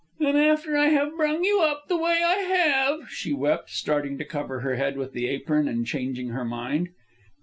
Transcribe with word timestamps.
"An' 0.19 0.35
after 0.35 0.75
I 0.75 0.87
have 0.87 1.15
brung 1.15 1.43
you 1.43 1.61
up 1.61 1.87
the 1.87 1.95
way 1.95 2.23
I 2.25 2.37
have," 2.37 3.07
she 3.11 3.33
wept, 3.33 3.69
starting 3.69 4.17
to 4.17 4.25
cover 4.25 4.61
her 4.61 4.73
head 4.73 4.97
with 4.97 5.13
the 5.13 5.27
apron 5.27 5.67
and 5.67 5.85
changing 5.85 6.29
her 6.29 6.43
mind. 6.43 6.89